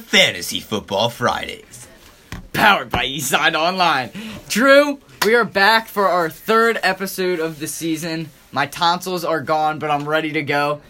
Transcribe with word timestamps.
Fantasy 0.00 0.58
Football 0.58 1.08
Fridays. 1.08 1.86
Powered 2.52 2.90
by 2.90 3.06
Eastside 3.06 3.54
Online. 3.54 4.10
Drew, 4.48 4.98
we 5.24 5.36
are 5.36 5.44
back 5.44 5.86
for 5.86 6.08
our 6.08 6.28
third 6.28 6.80
episode 6.82 7.38
of 7.38 7.60
the 7.60 7.68
season. 7.68 8.28
My 8.50 8.66
tonsils 8.66 9.24
are 9.24 9.40
gone, 9.40 9.78
but 9.78 9.92
I'm 9.92 10.08
ready 10.08 10.32
to 10.32 10.42
go. 10.42 10.80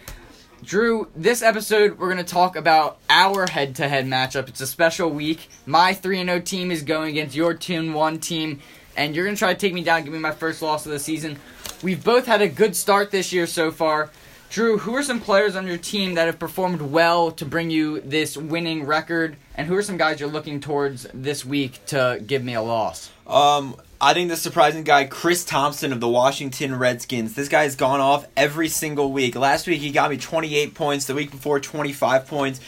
Drew, 0.64 1.08
this 1.14 1.42
episode 1.42 1.98
we're 1.98 2.10
going 2.10 2.24
to 2.24 2.32
talk 2.32 2.56
about 2.56 2.96
our 3.10 3.46
head 3.46 3.74
to 3.76 3.86
head 3.90 4.06
matchup. 4.06 4.48
It's 4.48 4.62
a 4.62 4.66
special 4.66 5.10
week. 5.10 5.50
My 5.66 5.92
3 5.92 6.24
0 6.24 6.40
team 6.40 6.70
is 6.70 6.82
going 6.82 7.10
against 7.10 7.36
your 7.36 7.52
2 7.52 7.92
1 7.92 8.18
team, 8.20 8.60
and 8.96 9.14
you're 9.14 9.26
going 9.26 9.36
to 9.36 9.38
try 9.38 9.52
to 9.52 9.60
take 9.60 9.74
me 9.74 9.82
down, 9.82 10.04
give 10.04 10.14
me 10.14 10.18
my 10.18 10.32
first 10.32 10.62
loss 10.62 10.86
of 10.86 10.92
the 10.92 10.98
season. 10.98 11.38
We've 11.82 12.02
both 12.02 12.24
had 12.24 12.40
a 12.40 12.48
good 12.48 12.74
start 12.74 13.10
this 13.10 13.34
year 13.34 13.46
so 13.46 13.70
far. 13.70 14.08
Drew, 14.52 14.76
who 14.76 14.94
are 14.94 15.02
some 15.02 15.18
players 15.18 15.56
on 15.56 15.66
your 15.66 15.78
team 15.78 16.12
that 16.12 16.26
have 16.26 16.38
performed 16.38 16.82
well 16.82 17.30
to 17.30 17.46
bring 17.46 17.70
you 17.70 18.02
this 18.02 18.36
winning 18.36 18.84
record, 18.84 19.38
and 19.54 19.66
who 19.66 19.74
are 19.74 19.80
some 19.80 19.96
guys 19.96 20.20
you're 20.20 20.28
looking 20.28 20.60
towards 20.60 21.06
this 21.14 21.42
week 21.42 21.82
to 21.86 22.22
give 22.26 22.44
me 22.44 22.52
a 22.52 22.60
loss? 22.60 23.10
Um, 23.26 23.76
I 23.98 24.12
think 24.12 24.28
the 24.28 24.36
surprising 24.36 24.84
guy, 24.84 25.06
Chris 25.06 25.46
Thompson 25.46 25.90
of 25.90 26.00
the 26.00 26.08
Washington 26.08 26.78
Redskins. 26.78 27.32
This 27.32 27.48
guy's 27.48 27.76
gone 27.76 28.00
off 28.00 28.26
every 28.36 28.68
single 28.68 29.10
week. 29.10 29.36
Last 29.36 29.66
week 29.66 29.80
he 29.80 29.90
got 29.90 30.10
me 30.10 30.18
28 30.18 30.74
points. 30.74 31.06
The 31.06 31.14
week 31.14 31.30
before, 31.30 31.58
25 31.58 32.26
points. 32.26 32.60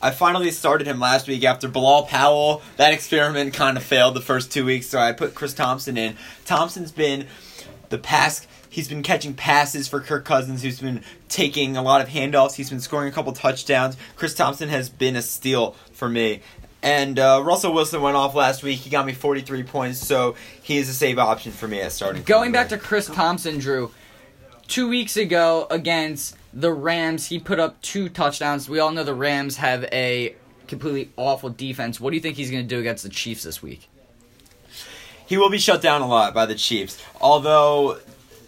I 0.00 0.12
finally 0.12 0.50
started 0.50 0.86
him 0.86 1.00
last 1.00 1.28
week 1.28 1.44
after 1.44 1.68
Bilal 1.68 2.04
Powell. 2.04 2.62
That 2.78 2.94
experiment 2.94 3.52
kind 3.52 3.76
of 3.76 3.82
failed 3.82 4.14
the 4.14 4.22
first 4.22 4.50
two 4.50 4.64
weeks, 4.64 4.86
so 4.86 4.98
I 4.98 5.12
put 5.12 5.34
Chris 5.34 5.52
Thompson 5.52 5.98
in. 5.98 6.16
Thompson's 6.46 6.92
been 6.92 7.26
the 7.90 7.98
past 7.98 8.46
He's 8.76 8.88
been 8.88 9.02
catching 9.02 9.32
passes 9.32 9.88
for 9.88 10.00
Kirk 10.00 10.26
Cousins, 10.26 10.62
who's 10.62 10.80
been 10.80 11.02
taking 11.30 11.78
a 11.78 11.82
lot 11.82 12.02
of 12.02 12.08
handoffs. 12.08 12.56
He's 12.56 12.68
been 12.68 12.80
scoring 12.80 13.08
a 13.08 13.10
couple 13.10 13.32
touchdowns. 13.32 13.96
Chris 14.16 14.34
Thompson 14.34 14.68
has 14.68 14.90
been 14.90 15.16
a 15.16 15.22
steal 15.22 15.74
for 15.92 16.10
me. 16.10 16.42
And 16.82 17.18
uh, 17.18 17.40
Russell 17.42 17.72
Wilson 17.72 18.02
went 18.02 18.16
off 18.16 18.34
last 18.34 18.62
week. 18.62 18.80
He 18.80 18.90
got 18.90 19.06
me 19.06 19.14
43 19.14 19.62
points, 19.62 19.98
so 19.98 20.34
he 20.62 20.76
is 20.76 20.90
a 20.90 20.92
save 20.92 21.18
option 21.18 21.52
for 21.52 21.66
me 21.66 21.80
at 21.80 21.90
starting. 21.90 22.22
Going 22.24 22.52
back 22.52 22.68
to 22.68 22.76
Chris 22.76 23.06
Thompson, 23.06 23.56
Drew, 23.56 23.92
two 24.68 24.90
weeks 24.90 25.16
ago 25.16 25.66
against 25.70 26.36
the 26.52 26.70
Rams, 26.70 27.28
he 27.28 27.38
put 27.38 27.58
up 27.58 27.80
two 27.80 28.10
touchdowns. 28.10 28.68
We 28.68 28.78
all 28.78 28.90
know 28.90 29.04
the 29.04 29.14
Rams 29.14 29.56
have 29.56 29.84
a 29.84 30.36
completely 30.68 31.10
awful 31.16 31.48
defense. 31.48 31.98
What 31.98 32.10
do 32.10 32.16
you 32.16 32.20
think 32.20 32.36
he's 32.36 32.50
going 32.50 32.68
to 32.68 32.68
do 32.68 32.78
against 32.78 33.04
the 33.04 33.08
Chiefs 33.08 33.42
this 33.42 33.62
week? 33.62 33.88
He 35.26 35.38
will 35.38 35.48
be 35.48 35.56
shut 35.56 35.80
down 35.80 36.02
a 36.02 36.06
lot 36.06 36.34
by 36.34 36.44
the 36.44 36.54
Chiefs. 36.54 37.02
Although 37.22 38.00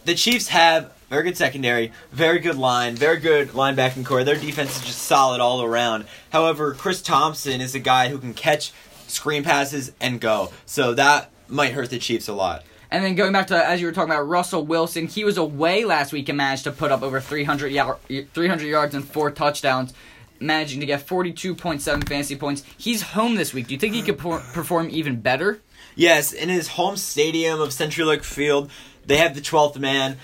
the 0.09 0.14
Chiefs 0.14 0.48
have 0.48 0.91
very 1.11 1.23
good 1.23 1.37
secondary, 1.37 1.92
very 2.12 2.39
good 2.39 2.56
line, 2.56 2.97
very 2.97 3.19
good 3.19 3.51
linebacking 3.51 4.06
corps. 4.06 4.25
Their 4.25 4.37
defense 4.37 4.75
is 4.77 4.87
just 4.87 5.03
solid 5.03 5.39
all 5.39 5.62
around. 5.62 6.06
However, 6.31 6.73
Chris 6.73 7.03
Thompson 7.03 7.61
is 7.61 7.75
a 7.75 7.78
guy 7.78 8.09
who 8.09 8.17
can 8.17 8.33
catch 8.33 8.73
screen 9.06 9.45
passes 9.45 9.92
and 10.00 10.19
go. 10.19 10.50
So 10.65 10.95
that 10.95 11.31
might 11.47 11.75
hurt 11.75 11.91
the 11.91 11.98
Chiefs 11.98 12.27
a 12.27 12.33
lot. 12.33 12.65
And 12.91 13.05
then 13.05 13.17
going 13.17 13.34
back 13.34 13.48
to 13.48 13.69
as 13.69 13.83
you 13.83 13.87
were 13.87 13.92
talking 13.92 14.11
about 14.11 14.27
Russell 14.27 14.65
Wilson, 14.65 15.09
he 15.09 15.25
was 15.25 15.37
away 15.37 15.84
last 15.84 16.11
week 16.11 16.31
and 16.31 16.39
managed 16.39 16.65
to 16.65 16.72
put 16.72 16.91
up 16.91 17.03
over 17.03 17.20
300, 17.20 17.70
yard, 17.70 17.98
300 18.09 18.67
yards 18.67 18.95
and 18.95 19.06
four 19.06 19.31
touchdowns, 19.31 19.93
managing 20.41 20.81
to 20.81 20.87
get 20.87 21.06
42.7 21.06 22.09
fantasy 22.09 22.34
points. 22.34 22.62
He's 22.78 23.03
home 23.03 23.34
this 23.34 23.53
week. 23.53 23.67
Do 23.67 23.75
you 23.75 23.81
think 23.81 23.95
he 23.95 24.00
could 24.00 24.17
perform 24.17 24.89
even 24.89 25.20
better? 25.20 25.61
Yes, 25.98 26.33
in 26.33 26.48
his 26.48 26.69
home 26.69 26.97
stadium 26.97 27.61
of 27.61 27.70
CenturyLink 27.70 28.22
Field, 28.22 28.70
they 29.09 29.17
have 29.17 29.34
the 29.34 29.41
12th 29.41 29.78
man. 29.78 30.17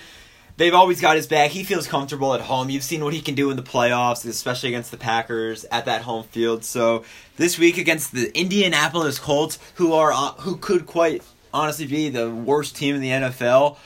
They've 0.57 0.73
always 0.73 1.01
got 1.01 1.17
his 1.17 1.27
back. 1.27 1.51
He 1.51 1.65
feels 1.65 1.85
comfortable 1.85 2.33
at 2.33 2.39
home. 2.39 2.69
You've 2.69 2.83
seen 2.83 3.03
what 3.03 3.13
he 3.13 3.21
can 3.21 3.35
do 3.35 3.49
in 3.49 3.57
the 3.57 3.63
playoffs, 3.63 4.25
especially 4.25 4.69
against 4.69 4.89
the 4.91 4.97
Packers 4.97 5.65
at 5.65 5.85
that 5.85 6.03
home 6.03 6.23
field. 6.23 6.63
So 6.63 7.03
this 7.35 7.59
week 7.59 7.77
against 7.77 8.13
the 8.13 8.31
Indianapolis 8.37 9.19
Colts, 9.19 9.59
who 9.75 9.91
are 9.91 10.13
uh, 10.13 10.31
who 10.33 10.55
could 10.55 10.85
quite 10.85 11.23
honestly 11.53 11.87
be 11.87 12.07
the 12.09 12.29
worst 12.29 12.77
team 12.77 12.95
in 12.95 13.01
the 13.01 13.09
NFL, 13.09 13.77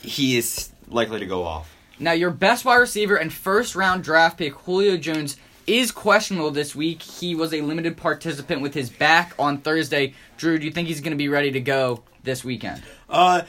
he 0.00 0.38
is 0.38 0.70
likely 0.88 1.20
to 1.20 1.26
go 1.26 1.44
off. 1.44 1.70
Now, 1.98 2.12
your 2.12 2.30
best 2.30 2.64
wide 2.64 2.76
receiver 2.76 3.16
and 3.16 3.32
first 3.32 3.76
round 3.76 4.04
draft 4.04 4.38
pick, 4.38 4.54
Julio 4.54 4.96
Jones, 4.96 5.36
is 5.66 5.92
questionable 5.92 6.50
this 6.50 6.74
week. 6.74 7.02
He 7.02 7.34
was 7.34 7.52
a 7.52 7.60
limited 7.60 7.96
participant 7.96 8.62
with 8.62 8.74
his 8.74 8.90
back 8.90 9.34
on 9.38 9.58
Thursday. 9.58 10.14
Drew, 10.36 10.58
do 10.58 10.64
you 10.64 10.72
think 10.72 10.88
he's 10.88 11.00
going 11.00 11.12
to 11.12 11.16
be 11.16 11.28
ready 11.28 11.52
to 11.52 11.60
go 11.60 12.02
this 12.22 12.44
weekend? 12.44 12.82
Uh, 13.08 13.42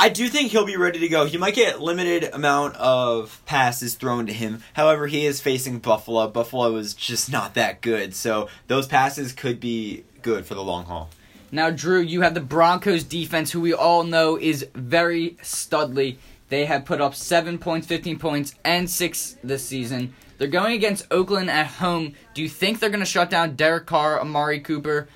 I 0.00 0.10
do 0.10 0.28
think 0.28 0.52
he'll 0.52 0.64
be 0.64 0.76
ready 0.76 1.00
to 1.00 1.08
go. 1.08 1.26
He 1.26 1.38
might 1.38 1.56
get 1.56 1.80
limited 1.80 2.32
amount 2.32 2.76
of 2.76 3.42
passes 3.46 3.96
thrown 3.96 4.26
to 4.26 4.32
him. 4.32 4.62
However, 4.74 5.08
he 5.08 5.26
is 5.26 5.40
facing 5.40 5.80
Buffalo. 5.80 6.28
Buffalo 6.28 6.76
is 6.76 6.94
just 6.94 7.32
not 7.32 7.54
that 7.54 7.80
good, 7.80 8.14
so 8.14 8.48
those 8.68 8.86
passes 8.86 9.32
could 9.32 9.58
be 9.58 10.04
good 10.22 10.46
for 10.46 10.54
the 10.54 10.62
long 10.62 10.84
haul. 10.84 11.10
Now, 11.50 11.70
Drew, 11.70 11.98
you 11.98 12.20
have 12.20 12.34
the 12.34 12.40
Broncos 12.40 13.02
defense, 13.02 13.50
who 13.50 13.60
we 13.60 13.74
all 13.74 14.04
know 14.04 14.38
is 14.38 14.68
very 14.72 15.30
studly. 15.42 16.18
They 16.48 16.66
have 16.66 16.84
put 16.84 17.00
up 17.00 17.16
7 17.16 17.58
points, 17.58 17.88
15 17.88 18.20
points, 18.20 18.54
and 18.64 18.88
6 18.88 19.38
this 19.42 19.66
season. 19.66 20.14
They're 20.38 20.46
going 20.46 20.74
against 20.74 21.08
Oakland 21.10 21.50
at 21.50 21.66
home. 21.66 22.14
Do 22.34 22.42
you 22.42 22.48
think 22.48 22.78
they're 22.78 22.88
going 22.88 23.00
to 23.00 23.04
shut 23.06 23.30
down 23.30 23.56
Derek 23.56 23.86
Carr, 23.86 24.20
Amari 24.20 24.60
Cooper, 24.60 25.08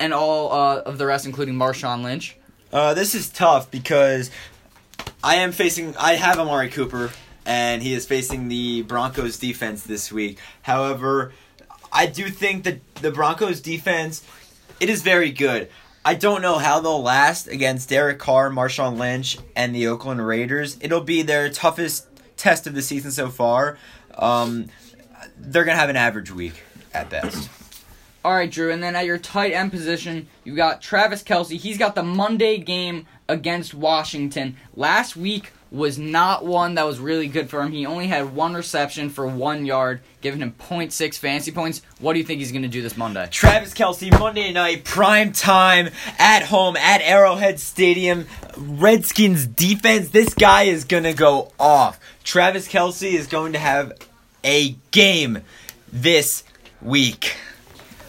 and 0.00 0.14
all 0.14 0.50
uh, 0.50 0.80
of 0.80 0.96
the 0.96 1.04
rest, 1.04 1.26
including 1.26 1.54
Marshawn 1.54 2.02
Lynch? 2.02 2.38
Uh, 2.72 2.94
this 2.94 3.14
is 3.14 3.28
tough 3.28 3.70
because 3.70 4.30
I 5.22 5.36
am 5.36 5.52
facing. 5.52 5.94
I 5.98 6.14
have 6.14 6.38
Amari 6.38 6.70
Cooper, 6.70 7.10
and 7.44 7.82
he 7.82 7.92
is 7.92 8.06
facing 8.06 8.48
the 8.48 8.82
Broncos 8.82 9.38
defense 9.38 9.82
this 9.82 10.10
week. 10.10 10.38
However, 10.62 11.32
I 11.92 12.06
do 12.06 12.30
think 12.30 12.64
that 12.64 12.94
the 12.96 13.10
Broncos 13.10 13.60
defense 13.60 14.26
it 14.80 14.88
is 14.88 15.02
very 15.02 15.30
good. 15.30 15.68
I 16.04 16.14
don't 16.14 16.42
know 16.42 16.58
how 16.58 16.80
they'll 16.80 17.02
last 17.02 17.46
against 17.46 17.90
Derek 17.90 18.18
Carr, 18.18 18.50
Marshawn 18.50 18.98
Lynch, 18.98 19.38
and 19.54 19.74
the 19.74 19.86
Oakland 19.86 20.26
Raiders. 20.26 20.76
It'll 20.80 21.02
be 21.02 21.22
their 21.22 21.50
toughest 21.50 22.08
test 22.36 22.66
of 22.66 22.74
the 22.74 22.82
season 22.82 23.12
so 23.12 23.28
far. 23.28 23.78
Um, 24.16 24.68
they're 25.38 25.64
gonna 25.64 25.78
have 25.78 25.90
an 25.90 25.96
average 25.96 26.32
week 26.32 26.62
at 26.92 27.10
best. 27.10 27.48
All 28.24 28.34
right, 28.34 28.50
Drew. 28.50 28.70
And 28.70 28.82
then 28.82 28.94
at 28.94 29.04
your 29.04 29.18
tight 29.18 29.52
end 29.52 29.72
position, 29.72 30.28
you 30.44 30.54
got 30.54 30.80
Travis 30.80 31.22
Kelce. 31.22 31.58
He's 31.58 31.78
got 31.78 31.94
the 31.94 32.04
Monday 32.04 32.58
game 32.58 33.06
against 33.28 33.74
Washington. 33.74 34.56
Last 34.76 35.16
week 35.16 35.52
was 35.72 35.98
not 35.98 36.44
one 36.44 36.74
that 36.74 36.84
was 36.84 37.00
really 37.00 37.26
good 37.26 37.48
for 37.48 37.62
him. 37.62 37.72
He 37.72 37.86
only 37.86 38.06
had 38.06 38.34
one 38.34 38.54
reception 38.54 39.08
for 39.08 39.26
one 39.26 39.64
yard, 39.64 40.02
giving 40.20 40.40
him 40.40 40.54
0.6 40.58 41.18
fantasy 41.18 41.50
points. 41.50 41.80
What 41.98 42.12
do 42.12 42.18
you 42.18 42.24
think 42.24 42.40
he's 42.40 42.52
going 42.52 42.62
to 42.62 42.68
do 42.68 42.82
this 42.82 42.96
Monday? 42.96 43.26
Travis 43.30 43.72
Kelce, 43.72 44.16
Monday 44.16 44.52
night, 44.52 44.84
prime 44.84 45.32
time, 45.32 45.88
at 46.18 46.42
home, 46.44 46.76
at 46.76 47.00
Arrowhead 47.00 47.58
Stadium. 47.58 48.26
Redskins 48.56 49.46
defense, 49.46 50.10
this 50.10 50.34
guy 50.34 50.64
is 50.64 50.84
going 50.84 51.04
to 51.04 51.14
go 51.14 51.50
off. 51.58 51.98
Travis 52.22 52.68
Kelce 52.68 53.14
is 53.14 53.26
going 53.26 53.54
to 53.54 53.58
have 53.58 53.94
a 54.44 54.76
game 54.90 55.40
this 55.90 56.44
week. 56.82 57.34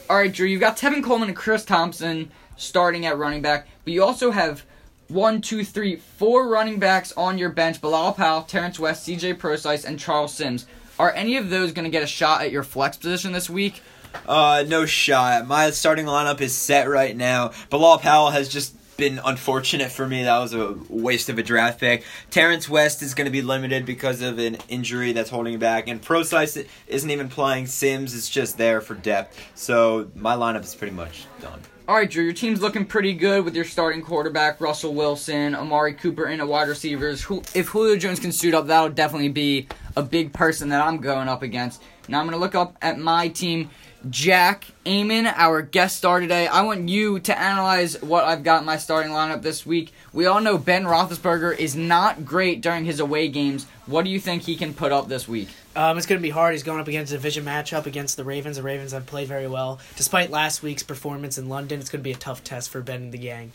All 0.10 0.18
right, 0.18 0.32
Drew, 0.32 0.46
you've 0.46 0.60
got 0.60 0.78
Tevin 0.78 1.04
Coleman 1.04 1.30
and 1.30 1.38
Chris 1.38 1.64
Thompson 1.64 2.30
starting 2.58 3.06
at 3.06 3.18
running 3.18 3.42
back, 3.42 3.68
but 3.84 3.94
you 3.94 4.04
also 4.04 4.32
have 4.32 4.66
one, 5.08 5.42
two, 5.42 5.64
three, 5.64 5.96
four 5.96 6.48
running 6.50 6.78
backs 6.78 7.14
on 7.14 7.38
your 7.38 7.50
bench: 7.50 7.80
Bilal 7.80 8.14
Powell, 8.14 8.44
Terrence 8.44 8.78
West, 8.78 9.04
C.J. 9.04 9.36
Prosise, 9.36 9.86
and 9.86 10.00
Charles 10.00 10.34
Sims. 10.34 10.66
Are 11.00 11.12
any 11.12 11.38
of 11.38 11.50
those 11.50 11.72
going 11.72 11.86
to 11.86 11.92
get 11.92 12.04
a 12.04 12.08
shot 12.08 12.42
at 12.42 12.52
your 12.52 12.64
flex 12.64 12.98
position 12.98 13.32
this 13.32 13.50
week? 13.50 13.82
Uh, 14.28 14.64
no 14.68 14.86
shot. 14.86 15.48
My 15.48 15.72
starting 15.72 16.06
lineup 16.06 16.42
is 16.42 16.56
set 16.56 16.88
right 16.88 17.16
now. 17.16 17.52
Bilal 17.70 17.98
Powell 18.00 18.32
has 18.32 18.50
just 18.50 18.76
been 19.04 19.20
unfortunate 19.26 19.92
for 19.92 20.08
me. 20.08 20.24
That 20.24 20.40
was 20.40 20.54
a 20.54 20.76
waste 20.88 21.28
of 21.28 21.38
a 21.38 21.44
draft 21.44 21.78
pick. 21.80 22.06
Terrence 22.30 22.70
West 22.70 23.02
is 23.02 23.14
going 23.14 23.26
to 23.26 23.32
be 23.32 23.42
limited 23.42 23.86
because 23.86 24.22
of 24.22 24.40
an 24.40 24.58
injury 24.70 25.12
that's 25.12 25.30
holding 25.30 25.56
him 25.56 25.60
back, 25.60 25.90
and 25.90 26.02
Prosise 26.02 26.58
isn't 26.88 27.12
even 27.12 27.28
playing. 27.28 27.68
Sims 27.68 28.14
is 28.14 28.30
just 28.30 28.58
there 28.58 28.80
for 28.80 28.96
depth. 28.96 29.38
So 29.56 30.10
my 30.16 30.36
lineup 30.36 30.64
is 30.64 30.74
pretty 30.74 30.94
much 30.94 31.26
done. 31.42 31.60
All 31.86 31.96
right, 31.96 32.10
Drew, 32.10 32.24
your 32.24 32.32
team's 32.32 32.62
looking 32.62 32.86
pretty 32.86 33.12
good 33.12 33.44
with 33.44 33.58
your 33.58 33.66
starting 33.66 34.02
quarterback, 34.04 34.62
Russell 34.62 34.94
Wilson, 34.94 35.54
Amari 35.54 35.94
Cooper, 35.94 36.24
and 36.24 36.42
a 36.42 36.46
wide 36.46 36.70
receivers. 36.70 37.26
If 37.54 37.68
Julio 37.68 37.98
Jones 37.98 38.22
can 38.22 38.32
suit 38.32 38.54
up, 38.54 38.68
that'll 38.68 38.88
definitely 38.88 39.28
be 39.28 39.68
a 39.98 40.02
big 40.02 40.32
person 40.32 40.70
that 40.70 40.82
I'm 40.82 41.00
going 41.00 41.28
up 41.28 41.42
against. 41.42 41.82
Now 42.08 42.22
I'm 42.22 42.26
going 42.26 42.38
to 42.38 42.40
look 42.40 42.56
up 42.56 42.78
at 42.82 43.00
my 43.00 43.28
team. 43.28 43.70
Jack 44.10 44.66
Amon, 44.88 45.28
our 45.28 45.62
guest 45.62 45.98
star 45.98 46.22
today. 46.22 46.48
I 46.48 46.62
want 46.62 46.88
you 46.88 47.20
to 47.20 47.38
analyze 47.38 48.02
what 48.02 48.24
I've 48.24 48.44
got 48.44 48.62
in 48.62 48.66
my 48.66 48.78
starting 48.78 49.12
lineup 49.12 49.42
this 49.42 49.66
week. 49.66 49.92
We 50.14 50.26
all 50.26 50.40
know 50.40 50.58
Ben 50.58 50.86
Roethlisberger 50.86 51.58
is 51.60 51.76
not 51.76 52.24
great 52.24 52.62
during 52.62 52.86
his 52.86 53.02
away 53.02 53.28
games. 53.28 53.66
What 53.88 54.06
do 54.06 54.10
you 54.10 54.22
think 54.22 54.44
he 54.44 54.56
can 54.56 54.74
put 54.74 54.94
up 54.94 55.10
this 55.10 55.28
week? 55.28 55.50
Um, 55.76 55.98
it's 55.98 56.06
going 56.06 56.20
to 56.20 56.24
be 56.24 56.30
hard. 56.30 56.54
He's 56.54 56.64
going 56.64 56.80
up 56.80 56.88
against 56.88 57.12
a 57.12 57.16
division 57.16 57.46
matchup 57.46 57.86
against 57.86 58.16
the 58.16 58.24
Ravens. 58.24 58.58
The 58.58 58.64
Ravens 58.64 58.92
have 58.92 59.06
played 59.06 59.28
very 59.28 59.48
well. 59.48 59.80
Despite 59.96 60.30
last 60.30 60.62
week's 60.62 60.84
performance 60.84 61.38
in 61.38 61.50
London, 61.50 61.80
it's 61.80 61.90
going 61.90 62.02
to 62.02 62.04
be 62.04 62.12
a 62.12 62.16
tough 62.16 62.44
test 62.44 62.70
for 62.70 62.82
Ben 62.82 63.02
and 63.02 63.12
the 63.12 63.18
gang. 63.18 63.52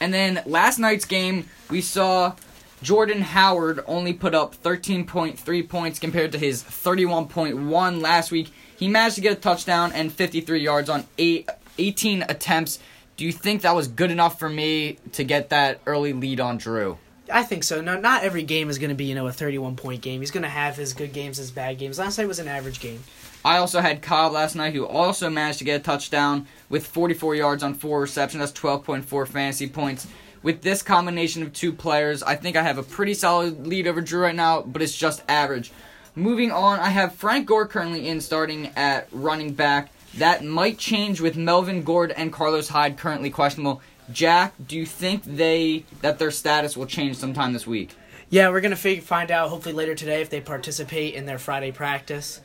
And 0.00 0.12
then 0.12 0.42
last 0.44 0.78
night's 0.78 1.06
game, 1.06 1.48
we 1.70 1.80
saw 1.80 2.34
Jordan 2.82 3.22
Howard 3.22 3.80
only 3.86 4.12
put 4.12 4.34
up 4.34 4.54
13.3 4.62 5.68
points 5.68 5.98
compared 5.98 6.32
to 6.32 6.38
his 6.38 6.62
31.1 6.62 8.00
last 8.00 8.30
week. 8.30 8.52
He 8.76 8.86
managed 8.86 9.16
to 9.16 9.22
get 9.22 9.32
a 9.32 9.40
touchdown 9.40 9.92
and 9.92 10.12
53 10.12 10.60
yards 10.60 10.88
on 10.88 11.04
eight, 11.16 11.48
18 11.78 12.22
attempts. 12.28 12.78
Do 13.16 13.24
you 13.24 13.32
think 13.32 13.62
that 13.62 13.74
was 13.74 13.88
good 13.88 14.10
enough 14.10 14.38
for 14.38 14.48
me 14.48 14.98
to 15.12 15.24
get 15.24 15.48
that 15.48 15.80
early 15.86 16.12
lead 16.12 16.38
on 16.38 16.58
Drew? 16.58 16.98
I 17.30 17.42
think 17.42 17.64
so. 17.64 17.80
No, 17.80 17.98
not 17.98 18.22
every 18.22 18.42
game 18.42 18.70
is 18.70 18.78
going 18.78 18.90
to 18.90 18.94
be 18.94 19.04
you 19.04 19.14
know 19.14 19.26
a 19.26 19.32
31 19.32 19.76
point 19.76 20.00
game. 20.00 20.20
He's 20.20 20.30
going 20.30 20.42
to 20.42 20.48
have 20.48 20.76
his 20.76 20.92
good 20.92 21.12
games, 21.12 21.36
his 21.36 21.50
bad 21.50 21.78
games. 21.78 21.98
Last 21.98 22.18
night 22.18 22.28
was 22.28 22.38
an 22.38 22.48
average 22.48 22.80
game. 22.80 23.02
I 23.44 23.58
also 23.58 23.80
had 23.80 24.02
Cobb 24.02 24.32
last 24.32 24.56
night, 24.56 24.74
who 24.74 24.86
also 24.86 25.30
managed 25.30 25.58
to 25.58 25.64
get 25.64 25.80
a 25.80 25.84
touchdown 25.84 26.46
with 26.68 26.86
44 26.86 27.36
yards 27.36 27.62
on 27.62 27.74
four 27.74 28.00
receptions. 28.00 28.40
That's 28.40 28.58
12.4 28.58 29.28
fantasy 29.28 29.68
points. 29.68 30.06
With 30.42 30.62
this 30.62 30.82
combination 30.82 31.42
of 31.42 31.52
two 31.52 31.72
players, 31.72 32.22
I 32.22 32.36
think 32.36 32.56
I 32.56 32.62
have 32.62 32.78
a 32.78 32.82
pretty 32.82 33.14
solid 33.14 33.66
lead 33.66 33.86
over 33.86 34.00
Drew 34.00 34.22
right 34.22 34.34
now, 34.34 34.62
but 34.62 34.82
it's 34.82 34.96
just 34.96 35.22
average. 35.28 35.72
Moving 36.14 36.50
on, 36.50 36.80
I 36.80 36.88
have 36.90 37.14
Frank 37.14 37.46
Gore 37.46 37.66
currently 37.66 38.08
in 38.08 38.20
starting 38.20 38.72
at 38.76 39.08
running 39.12 39.52
back. 39.52 39.90
That 40.16 40.44
might 40.44 40.78
change 40.78 41.20
with 41.20 41.36
Melvin 41.36 41.82
Gord 41.82 42.12
and 42.12 42.32
Carlos 42.32 42.68
Hyde 42.68 42.96
currently 42.98 43.30
questionable. 43.30 43.82
Jack, 44.12 44.54
do 44.66 44.76
you 44.76 44.86
think 44.86 45.22
they 45.24 45.84
that 46.00 46.18
their 46.18 46.30
status 46.30 46.76
will 46.76 46.86
change 46.86 47.16
sometime 47.16 47.52
this 47.52 47.66
week? 47.66 47.94
Yeah, 48.30 48.50
we're 48.50 48.60
going 48.60 48.72
to 48.72 48.76
fig- 48.76 49.02
find 49.02 49.30
out 49.30 49.48
hopefully 49.48 49.74
later 49.74 49.94
today 49.94 50.20
if 50.20 50.30
they 50.30 50.40
participate 50.40 51.14
in 51.14 51.26
their 51.26 51.38
Friday 51.38 51.72
practice, 51.72 52.40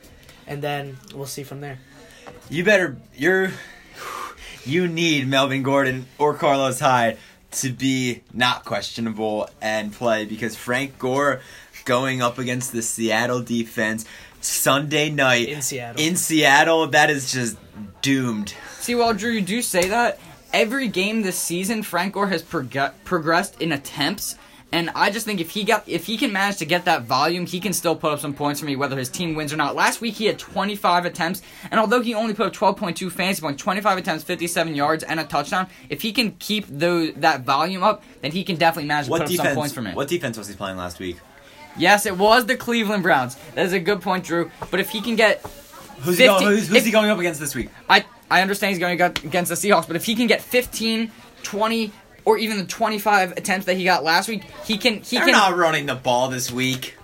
and 0.46 0.62
then 0.62 0.96
we'll 1.14 1.26
see 1.26 1.42
from 1.42 1.60
there. 1.60 1.78
You 2.48 2.64
better 2.64 2.96
you're 3.14 3.52
you 4.64 4.88
need 4.88 5.28
Melvin 5.28 5.62
Gordon 5.62 6.06
or 6.18 6.34
Carlos 6.34 6.80
Hyde 6.80 7.18
to 7.52 7.70
be 7.70 8.22
not 8.32 8.64
questionable 8.64 9.48
and 9.60 9.92
play 9.92 10.24
because 10.24 10.56
Frank 10.56 10.98
Gore 10.98 11.40
going 11.84 12.22
up 12.22 12.38
against 12.38 12.72
the 12.72 12.82
Seattle 12.82 13.42
defense 13.42 14.04
Sunday 14.40 15.10
night 15.10 15.48
In 15.48 15.62
Seattle. 15.62 16.02
In 16.02 16.16
Seattle, 16.16 16.86
that 16.88 17.10
is 17.10 17.32
just 17.32 17.56
doomed. 18.02 18.54
See, 18.80 18.94
well, 18.94 19.14
Drew, 19.14 19.30
you 19.30 19.40
do 19.40 19.62
say 19.62 19.88
that. 19.88 20.18
Every 20.54 20.86
game 20.86 21.22
this 21.22 21.36
season, 21.36 21.82
Frank 21.82 22.14
Gore 22.14 22.28
has 22.28 22.40
prog- 22.40 22.92
progressed 23.02 23.60
in 23.60 23.72
attempts, 23.72 24.36
and 24.70 24.88
I 24.94 25.10
just 25.10 25.26
think 25.26 25.40
if 25.40 25.50
he 25.50 25.64
got 25.64 25.82
if 25.88 26.06
he 26.06 26.16
can 26.16 26.32
manage 26.32 26.58
to 26.58 26.64
get 26.64 26.84
that 26.84 27.02
volume, 27.02 27.44
he 27.44 27.58
can 27.58 27.72
still 27.72 27.96
put 27.96 28.12
up 28.12 28.20
some 28.20 28.32
points 28.34 28.60
for 28.60 28.66
me, 28.66 28.76
whether 28.76 28.96
his 28.96 29.08
team 29.08 29.34
wins 29.34 29.52
or 29.52 29.56
not. 29.56 29.74
Last 29.74 30.00
week 30.00 30.14
he 30.14 30.26
had 30.26 30.38
25 30.38 31.06
attempts, 31.06 31.42
and 31.72 31.80
although 31.80 32.00
he 32.02 32.14
only 32.14 32.34
put 32.34 32.46
up 32.46 32.52
12.2 32.52 33.10
fantasy 33.10 33.40
points, 33.42 33.60
25 33.60 33.98
attempts, 33.98 34.22
57 34.22 34.76
yards, 34.76 35.02
and 35.02 35.18
a 35.18 35.24
touchdown, 35.24 35.66
if 35.90 36.02
he 36.02 36.12
can 36.12 36.30
keep 36.38 36.66
those 36.68 37.14
that 37.14 37.40
volume 37.40 37.82
up, 37.82 38.04
then 38.22 38.30
he 38.30 38.44
can 38.44 38.54
definitely 38.54 38.86
manage 38.86 39.06
to 39.06 39.10
What 39.10 39.22
put 39.22 39.30
up 39.30 39.34
some 39.34 39.36
defense? 39.38 39.56
points 39.56 39.74
for 39.74 39.82
me. 39.82 39.90
What 39.92 40.06
defense 40.06 40.38
was 40.38 40.46
he 40.46 40.54
playing 40.54 40.76
last 40.76 41.00
week? 41.00 41.16
Yes, 41.76 42.06
it 42.06 42.16
was 42.16 42.46
the 42.46 42.56
Cleveland 42.56 43.02
Browns. 43.02 43.34
That 43.56 43.66
is 43.66 43.72
a 43.72 43.80
good 43.80 44.00
point, 44.02 44.22
Drew. 44.24 44.52
But 44.70 44.78
if 44.78 44.90
he 44.90 45.00
can 45.00 45.16
get 45.16 45.44
Who's, 46.02 46.16
he, 46.18 46.26
going, 46.26 46.46
who's, 46.46 46.68
who's 46.68 46.76
if- 46.78 46.84
he 46.84 46.92
going 46.92 47.10
up 47.10 47.18
against 47.18 47.40
this 47.40 47.56
week? 47.56 47.70
I 47.88 48.04
I 48.30 48.42
understand 48.42 48.70
he's 48.70 48.78
going 48.78 49.00
ag- 49.00 49.24
against 49.24 49.48
the 49.50 49.54
Seahawks, 49.54 49.86
but 49.86 49.96
if 49.96 50.04
he 50.04 50.14
can 50.14 50.26
get 50.26 50.40
15, 50.42 51.10
20, 51.42 51.92
or 52.24 52.38
even 52.38 52.56
the 52.58 52.64
25 52.64 53.32
attempts 53.32 53.66
that 53.66 53.76
he 53.76 53.84
got 53.84 54.02
last 54.02 54.28
week, 54.28 54.44
he 54.64 54.78
can 54.78 55.00
he 55.02 55.16
They're 55.16 55.26
can. 55.26 55.32
not 55.32 55.56
running 55.56 55.86
the 55.86 55.94
ball 55.94 56.28
this 56.28 56.50
week. 56.50 56.96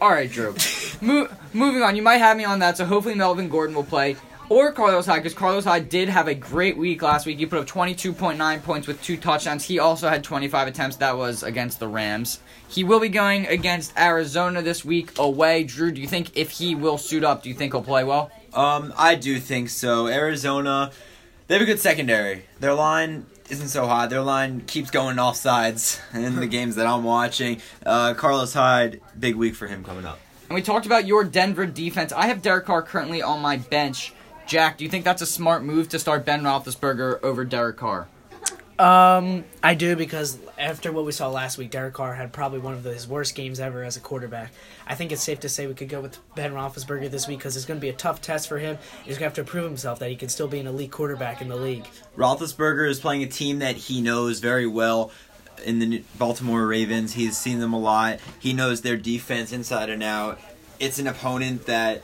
All 0.00 0.10
right, 0.10 0.30
Drew. 0.30 0.54
Mo- 1.00 1.28
moving 1.52 1.82
on, 1.82 1.96
you 1.96 2.02
might 2.02 2.18
have 2.18 2.36
me 2.36 2.44
on 2.44 2.58
that, 2.60 2.76
so 2.76 2.84
hopefully 2.84 3.14
Melvin 3.14 3.48
Gordon 3.48 3.74
will 3.74 3.84
play. 3.84 4.16
Or 4.48 4.70
Carlos 4.72 5.06
Hyde, 5.06 5.22
because 5.22 5.32
Carlos 5.38 5.64
Hyde 5.64 5.88
did 5.88 6.08
have 6.10 6.28
a 6.28 6.34
great 6.34 6.76
week 6.76 7.00
last 7.00 7.24
week. 7.24 7.38
He 7.38 7.46
put 7.46 7.58
up 7.60 7.66
22.9 7.66 8.62
points 8.64 8.86
with 8.86 9.00
two 9.02 9.16
touchdowns. 9.16 9.64
He 9.64 9.78
also 9.78 10.08
had 10.10 10.22
25 10.22 10.68
attempts. 10.68 10.96
That 10.96 11.16
was 11.16 11.42
against 11.42 11.78
the 11.80 11.88
Rams. 11.88 12.38
He 12.68 12.84
will 12.84 13.00
be 13.00 13.08
going 13.08 13.46
against 13.46 13.96
Arizona 13.98 14.60
this 14.60 14.84
week 14.84 15.16
away. 15.18 15.64
Drew, 15.64 15.90
do 15.90 16.02
you 16.02 16.06
think 16.08 16.36
if 16.36 16.50
he 16.50 16.74
will 16.74 16.98
suit 16.98 17.24
up, 17.24 17.42
do 17.44 17.48
you 17.48 17.54
think 17.54 17.72
he'll 17.72 17.82
play 17.82 18.04
well? 18.04 18.30
Um, 18.54 18.92
I 18.96 19.14
do 19.14 19.38
think 19.38 19.68
so. 19.70 20.06
Arizona, 20.08 20.92
they 21.46 21.54
have 21.54 21.62
a 21.62 21.66
good 21.66 21.80
secondary. 21.80 22.44
Their 22.60 22.74
line 22.74 23.26
isn't 23.50 23.68
so 23.68 23.86
high. 23.86 24.06
Their 24.06 24.22
line 24.22 24.62
keeps 24.62 24.90
going 24.90 25.18
off 25.18 25.36
sides 25.36 26.00
in 26.14 26.36
the 26.36 26.46
games 26.58 26.76
that 26.76 26.86
I'm 26.86 27.04
watching. 27.04 27.60
Uh, 27.84 28.14
Carlos 28.14 28.52
Hyde, 28.54 29.00
big 29.18 29.36
week 29.36 29.54
for 29.54 29.66
him 29.66 29.84
coming 29.84 30.04
up. 30.04 30.18
And 30.48 30.54
we 30.54 30.62
talked 30.62 30.86
about 30.86 31.06
your 31.06 31.24
Denver 31.24 31.66
defense. 31.66 32.12
I 32.12 32.26
have 32.26 32.42
Derek 32.42 32.66
Carr 32.66 32.82
currently 32.82 33.22
on 33.22 33.40
my 33.40 33.56
bench. 33.56 34.12
Jack, 34.46 34.76
do 34.76 34.84
you 34.84 34.90
think 34.90 35.04
that's 35.04 35.22
a 35.22 35.26
smart 35.26 35.62
move 35.62 35.88
to 35.90 35.98
start 35.98 36.24
Ben 36.26 36.42
Roethlisberger 36.42 37.22
over 37.22 37.44
Derek 37.44 37.76
Carr? 37.78 38.08
Um, 38.82 39.44
I 39.62 39.74
do 39.74 39.94
because 39.94 40.40
after 40.58 40.90
what 40.90 41.04
we 41.04 41.12
saw 41.12 41.28
last 41.28 41.56
week, 41.56 41.70
Derek 41.70 41.94
Carr 41.94 42.14
had 42.14 42.32
probably 42.32 42.58
one 42.58 42.74
of 42.74 42.82
his 42.82 43.06
worst 43.06 43.36
games 43.36 43.60
ever 43.60 43.84
as 43.84 43.96
a 43.96 44.00
quarterback. 44.00 44.50
I 44.88 44.96
think 44.96 45.12
it's 45.12 45.22
safe 45.22 45.38
to 45.40 45.48
say 45.48 45.68
we 45.68 45.74
could 45.74 45.88
go 45.88 46.00
with 46.00 46.18
Ben 46.34 46.52
Roethlisberger 46.52 47.08
this 47.08 47.28
week 47.28 47.38
because 47.38 47.56
it's 47.56 47.64
going 47.64 47.78
to 47.78 47.80
be 47.80 47.90
a 47.90 47.94
tough 47.94 48.20
test 48.20 48.48
for 48.48 48.58
him. 48.58 48.78
He's 49.04 49.18
going 49.18 49.30
to 49.30 49.36
have 49.36 49.46
to 49.46 49.48
prove 49.48 49.66
himself 49.66 50.00
that 50.00 50.10
he 50.10 50.16
can 50.16 50.28
still 50.28 50.48
be 50.48 50.58
an 50.58 50.66
elite 50.66 50.90
quarterback 50.90 51.40
in 51.40 51.46
the 51.46 51.54
league. 51.54 51.86
Roethlisberger 52.16 52.88
is 52.88 52.98
playing 52.98 53.22
a 53.22 53.28
team 53.28 53.60
that 53.60 53.76
he 53.76 54.00
knows 54.00 54.40
very 54.40 54.66
well 54.66 55.12
in 55.64 55.78
the 55.78 56.02
Baltimore 56.18 56.66
Ravens. 56.66 57.12
He's 57.12 57.38
seen 57.38 57.60
them 57.60 57.72
a 57.72 57.78
lot. 57.78 58.18
He 58.40 58.52
knows 58.52 58.80
their 58.80 58.96
defense 58.96 59.52
inside 59.52 59.90
and 59.90 60.02
out. 60.02 60.40
It's 60.80 60.98
an 60.98 61.06
opponent 61.06 61.66
that 61.66 62.02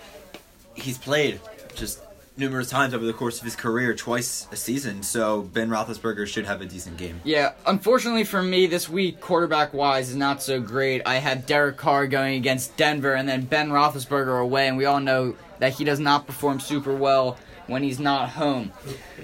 he's 0.74 0.96
played 0.96 1.40
just 1.74 2.00
numerous 2.38 2.70
times 2.70 2.94
over 2.94 3.04
the 3.04 3.12
course 3.12 3.38
of 3.38 3.44
his 3.44 3.56
career, 3.56 3.94
twice 3.94 4.46
a 4.52 4.56
season. 4.56 5.02
So 5.02 5.42
Ben 5.42 5.68
Roethlisberger 5.68 6.26
should 6.26 6.46
have 6.46 6.60
a 6.60 6.66
decent 6.66 6.96
game. 6.96 7.20
Yeah, 7.24 7.52
unfortunately 7.66 8.24
for 8.24 8.42
me, 8.42 8.66
this 8.66 8.88
week, 8.88 9.20
quarterback 9.20 9.74
wise, 9.74 10.10
is 10.10 10.16
not 10.16 10.42
so 10.42 10.60
great. 10.60 11.02
I 11.06 11.16
have 11.16 11.46
Derek 11.46 11.76
Carr 11.76 12.06
going 12.06 12.36
against 12.36 12.76
Denver 12.76 13.14
and 13.14 13.28
then 13.28 13.42
Ben 13.42 13.70
Roethlisberger 13.70 14.40
away, 14.40 14.68
and 14.68 14.76
we 14.76 14.84
all 14.84 15.00
know 15.00 15.36
that 15.58 15.74
he 15.74 15.84
does 15.84 16.00
not 16.00 16.26
perform 16.26 16.60
super 16.60 16.94
well 16.94 17.36
when 17.66 17.82
he's 17.82 18.00
not 18.00 18.30
home. 18.30 18.72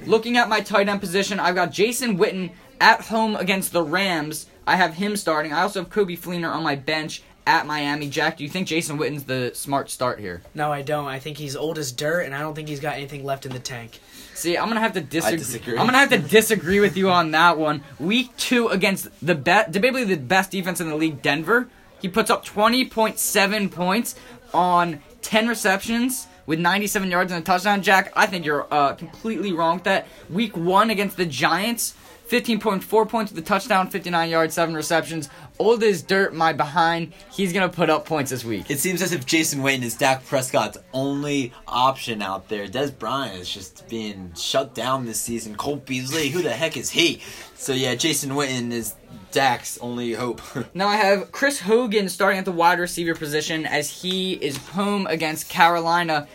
Looking 0.06 0.36
at 0.36 0.48
my 0.48 0.60
tight 0.60 0.88
end 0.88 1.00
position, 1.00 1.40
I've 1.40 1.54
got 1.54 1.72
Jason 1.72 2.18
Witten 2.18 2.52
at 2.80 3.02
home 3.02 3.36
against 3.36 3.72
the 3.72 3.82
Rams. 3.82 4.46
I 4.66 4.76
have 4.76 4.94
him 4.94 5.16
starting. 5.16 5.52
I 5.52 5.62
also 5.62 5.80
have 5.80 5.90
Coby 5.90 6.18
Fleener 6.18 6.52
on 6.52 6.62
my 6.62 6.74
bench 6.74 7.22
at 7.46 7.66
Miami. 7.66 8.08
Jack, 8.08 8.38
do 8.38 8.44
you 8.44 8.50
think 8.50 8.68
Jason 8.68 8.96
Witten's 8.96 9.24
the 9.24 9.52
smart 9.54 9.90
start 9.90 10.18
here? 10.18 10.42
No, 10.54 10.72
I 10.72 10.82
don't. 10.82 11.06
I 11.06 11.18
think 11.18 11.38
he's 11.38 11.56
old 11.56 11.78
as 11.78 11.92
dirt, 11.92 12.22
and 12.22 12.34
I 12.34 12.40
don't 12.40 12.54
think 12.54 12.68
he's 12.68 12.80
got 12.80 12.96
anything 12.96 13.24
left 13.24 13.46
in 13.46 13.52
the 13.52 13.58
tank. 13.58 14.00
See, 14.34 14.58
I'm 14.58 14.68
gonna 14.68 14.80
have 14.80 14.94
to 14.94 15.00
disagree. 15.00 15.38
disagree. 15.38 15.78
I'm 15.78 15.86
gonna 15.86 15.98
have 15.98 16.10
to 16.10 16.18
disagree 16.18 16.80
with 16.80 16.96
you 16.96 17.10
on 17.10 17.30
that 17.32 17.56
one. 17.56 17.82
Week 18.00 18.36
two 18.36 18.68
against 18.68 19.08
the 19.24 19.34
best, 19.34 19.70
debatably 19.70 20.06
the 20.06 20.16
best 20.16 20.50
defense 20.50 20.80
in 20.80 20.88
the 20.88 20.96
league, 20.96 21.22
Denver. 21.22 21.68
He 22.00 22.08
puts 22.08 22.30
up 22.30 22.44
20.7 22.44 23.70
points 23.70 24.16
on 24.52 25.00
10 25.22 25.48
receptions 25.48 26.26
with 26.46 26.58
97 26.58 27.10
yards 27.10 27.32
and 27.32 27.42
a 27.42 27.44
touchdown. 27.44 27.82
Jack, 27.82 28.12
I 28.14 28.26
think 28.26 28.44
you're 28.44 28.66
uh, 28.72 28.94
completely 28.94 29.52
wrong 29.52 29.76
with 29.76 29.84
that. 29.84 30.06
Week 30.28 30.56
one 30.56 30.90
against 30.90 31.16
the 31.16 31.24
Giants, 31.24 31.94
15.4 32.28 33.08
points 33.08 33.32
with 33.32 33.42
a 33.42 33.46
touchdown, 33.46 33.88
59 33.88 34.28
yards, 34.28 34.54
seven 34.54 34.74
receptions. 34.74 35.28
Old 35.58 35.84
as 35.84 36.02
dirt, 36.02 36.34
my 36.34 36.52
behind. 36.52 37.12
He's 37.30 37.52
gonna 37.52 37.68
put 37.68 37.88
up 37.88 38.06
points 38.06 38.30
this 38.30 38.44
week. 38.44 38.70
It 38.70 38.80
seems 38.80 39.00
as 39.02 39.12
if 39.12 39.24
Jason 39.24 39.62
Wayne 39.62 39.84
is 39.84 39.94
Dak 39.96 40.26
Prescott's 40.26 40.78
only 40.92 41.52
option 41.68 42.22
out 42.22 42.48
there. 42.48 42.66
Dez 42.66 42.96
Bryant 42.96 43.40
is 43.40 43.48
just 43.52 43.88
being 43.88 44.32
shut 44.34 44.74
down 44.74 45.06
this 45.06 45.20
season. 45.20 45.54
Cole 45.54 45.76
Beasley, 45.76 46.28
who 46.30 46.42
the 46.42 46.50
heck 46.50 46.76
is 46.76 46.90
he? 46.90 47.20
So 47.54 47.72
yeah, 47.72 47.94
Jason 47.94 48.30
Witten 48.30 48.72
is 48.72 48.94
Dak's 49.30 49.78
only 49.78 50.12
hope. 50.12 50.40
Now 50.74 50.88
I 50.88 50.96
have 50.96 51.30
Chris 51.30 51.60
Hogan 51.60 52.08
starting 52.08 52.38
at 52.38 52.44
the 52.44 52.52
wide 52.52 52.80
receiver 52.80 53.14
position 53.14 53.64
as 53.64 54.02
he 54.02 54.32
is 54.32 54.56
home 54.56 55.06
against 55.06 55.48
Carolina. 55.48 56.26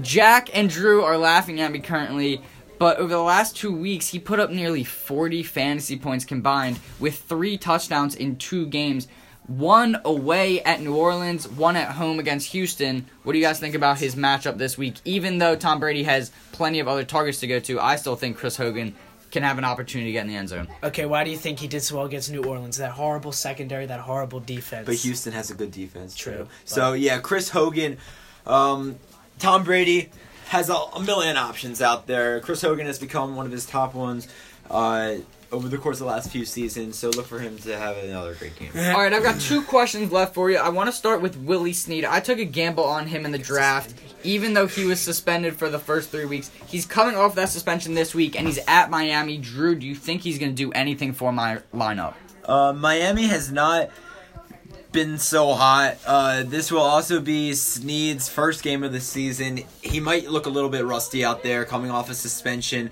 Jack 0.00 0.48
and 0.54 0.70
Drew 0.70 1.02
are 1.02 1.18
laughing 1.18 1.60
at 1.60 1.70
me 1.70 1.80
currently, 1.80 2.40
but 2.82 2.98
over 2.98 3.10
the 3.14 3.22
last 3.22 3.56
two 3.56 3.72
weeks, 3.72 4.08
he 4.08 4.18
put 4.18 4.40
up 4.40 4.50
nearly 4.50 4.82
40 4.82 5.44
fantasy 5.44 5.96
points 5.96 6.24
combined 6.24 6.80
with 6.98 7.16
three 7.16 7.56
touchdowns 7.56 8.16
in 8.16 8.34
two 8.34 8.66
games. 8.66 9.06
One 9.46 10.00
away 10.04 10.60
at 10.64 10.80
New 10.80 10.96
Orleans, 10.96 11.46
one 11.46 11.76
at 11.76 11.92
home 11.92 12.18
against 12.18 12.50
Houston. 12.50 13.06
What 13.22 13.34
do 13.34 13.38
you 13.38 13.44
guys 13.44 13.60
think 13.60 13.76
about 13.76 14.00
his 14.00 14.16
matchup 14.16 14.58
this 14.58 14.76
week? 14.76 14.96
Even 15.04 15.38
though 15.38 15.54
Tom 15.54 15.78
Brady 15.78 16.02
has 16.02 16.32
plenty 16.50 16.80
of 16.80 16.88
other 16.88 17.04
targets 17.04 17.38
to 17.38 17.46
go 17.46 17.60
to, 17.60 17.78
I 17.78 17.94
still 17.94 18.16
think 18.16 18.36
Chris 18.36 18.56
Hogan 18.56 18.96
can 19.30 19.44
have 19.44 19.58
an 19.58 19.64
opportunity 19.64 20.08
to 20.08 20.12
get 20.14 20.22
in 20.22 20.26
the 20.26 20.36
end 20.36 20.48
zone. 20.48 20.66
Okay, 20.82 21.06
why 21.06 21.22
do 21.22 21.30
you 21.30 21.36
think 21.36 21.60
he 21.60 21.68
did 21.68 21.82
so 21.82 21.98
well 21.98 22.06
against 22.06 22.32
New 22.32 22.42
Orleans? 22.42 22.78
That 22.78 22.90
horrible 22.90 23.30
secondary, 23.30 23.86
that 23.86 24.00
horrible 24.00 24.40
defense. 24.40 24.86
but 24.86 24.96
Houston 24.96 25.32
has 25.34 25.52
a 25.52 25.54
good 25.54 25.70
defense. 25.70 26.16
True, 26.16 26.32
too. 26.32 26.48
So 26.64 26.94
yeah, 26.94 27.20
Chris 27.20 27.48
Hogan, 27.48 27.98
um, 28.44 28.96
Tom 29.38 29.62
Brady 29.62 30.10
has 30.48 30.68
a, 30.68 30.74
a 30.74 31.00
million 31.00 31.36
options 31.36 31.80
out 31.80 32.06
there. 32.06 32.40
Chris 32.40 32.62
Hogan 32.62 32.86
has 32.86 32.98
become 32.98 33.36
one 33.36 33.46
of 33.46 33.52
his 33.52 33.66
top 33.66 33.94
ones 33.94 34.28
uh, 34.70 35.16
over 35.50 35.68
the 35.68 35.78
course 35.78 36.00
of 36.00 36.06
the 36.06 36.12
last 36.12 36.30
few 36.30 36.44
seasons. 36.44 36.98
So 36.98 37.10
look 37.10 37.26
for 37.26 37.38
him 37.38 37.58
to 37.58 37.76
have 37.76 37.96
another 37.98 38.34
great 38.34 38.56
game. 38.56 38.70
All 38.74 39.00
right, 39.00 39.12
I've 39.12 39.22
got 39.22 39.40
two 39.40 39.62
questions 39.62 40.10
left 40.10 40.34
for 40.34 40.50
you. 40.50 40.56
I 40.56 40.70
want 40.70 40.88
to 40.88 40.92
start 40.92 41.20
with 41.20 41.36
Willie 41.36 41.72
Snead. 41.72 42.04
I 42.04 42.20
took 42.20 42.38
a 42.38 42.44
gamble 42.44 42.84
on 42.84 43.06
him 43.06 43.24
in 43.24 43.32
the 43.32 43.38
draft, 43.38 43.94
even 44.24 44.54
though 44.54 44.66
he 44.66 44.84
was 44.84 45.00
suspended 45.00 45.56
for 45.56 45.68
the 45.68 45.78
first 45.78 46.10
three 46.10 46.24
weeks. 46.24 46.50
He's 46.66 46.86
coming 46.86 47.16
off 47.16 47.34
that 47.34 47.50
suspension 47.50 47.94
this 47.94 48.14
week, 48.14 48.36
and 48.36 48.46
he's 48.46 48.60
at 48.66 48.90
Miami. 48.90 49.36
Drew, 49.38 49.74
do 49.74 49.86
you 49.86 49.94
think 49.94 50.22
he's 50.22 50.38
going 50.38 50.52
to 50.52 50.56
do 50.56 50.72
anything 50.72 51.12
for 51.12 51.32
my 51.32 51.58
lineup? 51.74 52.14
Uh, 52.44 52.72
Miami 52.72 53.26
has 53.26 53.52
not 53.52 53.90
been 54.92 55.18
so 55.18 55.54
hot. 55.54 55.96
Uh, 56.06 56.42
this 56.44 56.70
will 56.70 56.80
also 56.80 57.20
be 57.20 57.54
Snead's 57.54 58.28
first 58.28 58.62
game 58.62 58.82
of 58.84 58.92
the 58.92 59.00
season. 59.00 59.62
He 59.80 60.00
might 60.00 60.28
look 60.30 60.46
a 60.46 60.50
little 60.50 60.70
bit 60.70 60.84
rusty 60.84 61.24
out 61.24 61.42
there, 61.42 61.64
coming 61.64 61.90
off 61.90 62.10
a 62.10 62.14
suspension. 62.14 62.90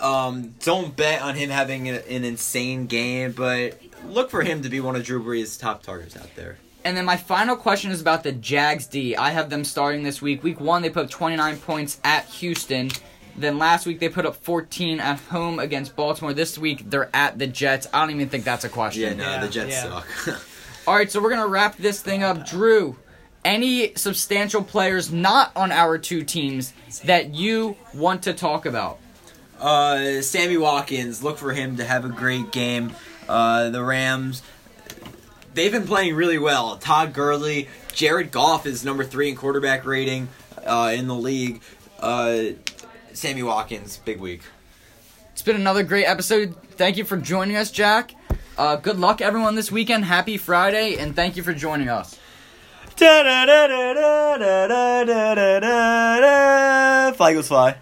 Um, 0.00 0.54
don't 0.62 0.94
bet 0.96 1.22
on 1.22 1.34
him 1.36 1.50
having 1.50 1.88
a, 1.88 1.94
an 2.08 2.24
insane 2.24 2.86
game, 2.86 3.32
but 3.32 3.80
look 4.06 4.30
for 4.30 4.42
him 4.42 4.62
to 4.62 4.68
be 4.68 4.80
one 4.80 4.96
of 4.96 5.04
Drew 5.04 5.22
Brees' 5.22 5.58
top 5.58 5.82
targets 5.82 6.16
out 6.16 6.34
there. 6.36 6.58
And 6.84 6.96
then 6.96 7.04
my 7.04 7.16
final 7.16 7.56
question 7.56 7.90
is 7.90 8.00
about 8.00 8.22
the 8.22 8.32
Jags 8.32 8.86
D. 8.86 9.16
I 9.16 9.30
have 9.30 9.50
them 9.50 9.64
starting 9.64 10.02
this 10.04 10.22
week. 10.22 10.42
Week 10.42 10.60
one, 10.60 10.82
they 10.82 10.90
put 10.90 11.06
up 11.06 11.10
29 11.10 11.58
points 11.58 12.00
at 12.04 12.26
Houston. 12.26 12.90
Then 13.36 13.58
last 13.58 13.86
week 13.86 14.00
they 14.00 14.08
put 14.08 14.26
up 14.26 14.36
14 14.36 14.98
at 15.00 15.18
home 15.20 15.58
against 15.58 15.94
Baltimore. 15.94 16.32
This 16.32 16.58
week 16.58 16.88
they're 16.88 17.10
at 17.14 17.38
the 17.38 17.46
Jets. 17.46 17.86
I 17.92 18.00
don't 18.00 18.10
even 18.10 18.28
think 18.28 18.44
that's 18.44 18.64
a 18.64 18.68
question. 18.68 19.02
Yeah, 19.02 19.14
no, 19.14 19.30
Yeah, 19.30 19.40
the 19.40 19.48
Jets 19.48 19.70
yeah. 19.70 19.82
suck. 19.82 20.40
All 20.88 20.94
right, 20.94 21.12
so 21.12 21.20
we're 21.20 21.28
gonna 21.28 21.46
wrap 21.46 21.76
this 21.76 22.00
thing 22.00 22.22
up. 22.22 22.46
Drew, 22.46 22.96
any 23.44 23.94
substantial 23.94 24.64
players 24.64 25.12
not 25.12 25.52
on 25.54 25.70
our 25.70 25.98
two 25.98 26.24
teams 26.24 26.72
that 27.04 27.34
you 27.34 27.76
want 27.92 28.22
to 28.22 28.32
talk 28.32 28.64
about? 28.64 28.98
Uh, 29.60 30.22
Sammy 30.22 30.56
Watkins, 30.56 31.22
look 31.22 31.36
for 31.36 31.52
him 31.52 31.76
to 31.76 31.84
have 31.84 32.06
a 32.06 32.08
great 32.08 32.52
game. 32.52 32.94
Uh, 33.28 33.68
the 33.68 33.84
Rams, 33.84 34.42
they've 35.52 35.70
been 35.70 35.86
playing 35.86 36.14
really 36.14 36.38
well. 36.38 36.78
Todd 36.78 37.12
Gurley, 37.12 37.68
Jared 37.92 38.30
Goff 38.30 38.64
is 38.64 38.82
number 38.82 39.04
three 39.04 39.28
in 39.28 39.36
quarterback 39.36 39.84
rating 39.84 40.28
uh, 40.64 40.94
in 40.96 41.06
the 41.06 41.14
league. 41.14 41.60
Uh, 42.00 42.44
Sammy 43.12 43.42
Watkins, 43.42 43.98
big 43.98 44.20
week. 44.20 44.40
It's 45.34 45.42
been 45.42 45.56
another 45.56 45.82
great 45.82 46.06
episode. 46.06 46.56
Thank 46.70 46.96
you 46.96 47.04
for 47.04 47.18
joining 47.18 47.56
us, 47.56 47.70
Jack. 47.70 48.14
Uh, 48.58 48.74
good 48.74 48.98
luck, 48.98 49.20
everyone, 49.20 49.54
this 49.54 49.70
weekend. 49.70 50.04
Happy 50.04 50.36
Friday, 50.36 50.96
and 50.96 51.14
thank 51.14 51.36
you 51.36 51.44
for 51.44 51.54
joining 51.54 51.88
us. 51.88 52.18
Fly 57.16 57.32
goes 57.34 57.46
fly. 57.46 57.76